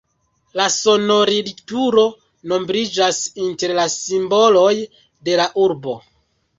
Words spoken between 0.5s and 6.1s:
La sonorilturo nombriĝas inter la simboloj de la urbo.